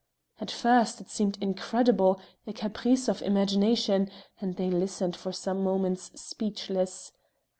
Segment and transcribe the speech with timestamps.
[0.39, 6.09] At first it seemed incredible a caprice of imagination, and they listened for some moments
[6.19, 7.11] speechless.